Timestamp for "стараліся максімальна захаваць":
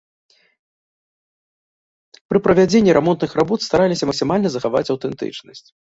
3.67-4.87